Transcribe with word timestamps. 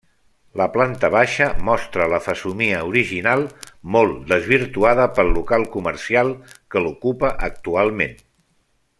La 0.59 0.65
planta 0.75 1.09
baixa 1.15 1.47
mostra 1.67 2.07
la 2.13 2.19
fesomia 2.27 2.79
original 2.91 3.43
molt 3.95 4.23
desvirtuada 4.33 5.05
pel 5.19 5.29
local 5.35 5.67
comercial 5.75 6.33
que 6.73 6.83
l'ocupa 6.87 7.31
actualment. 7.51 8.17